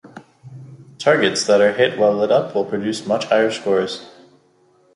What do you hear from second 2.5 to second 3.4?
will produce much